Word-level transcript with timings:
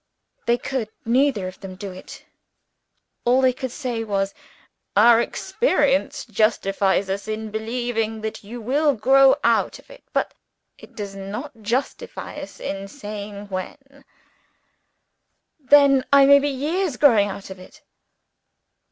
They 0.47 0.57
could 0.57 0.89
neither 1.05 1.47
of 1.47 1.59
them 1.59 1.75
do 1.75 1.91
it. 1.91 2.25
All 3.23 3.39
they 3.39 3.53
could 3.53 3.69
say 3.71 4.03
was, 4.03 4.33
'Our 4.95 5.21
experience 5.21 6.25
justifies 6.25 7.07
us 7.07 7.27
in 7.27 7.51
believing 7.51 8.21
that 8.21 8.43
you 8.43 8.61
will 8.61 8.95
grow 8.95 9.35
out 9.43 9.77
of 9.77 9.91
it; 9.91 10.03
but 10.11 10.33
it 10.79 10.95
does 10.95 11.15
not 11.15 11.61
justify 11.61 12.37
us 12.37 12.59
in 12.59 12.87
saying 12.87 13.49
when.' 13.49 14.03
'Then, 15.59 16.03
I 16.11 16.25
may 16.25 16.39
be 16.39 16.49
years 16.49 16.97
growing 16.97 17.27
out 17.29 17.51
of 17.51 17.59
it?' 17.59 17.83